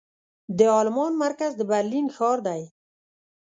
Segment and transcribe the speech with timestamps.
[0.57, 2.61] د المان مرکز د برلين ښار دې.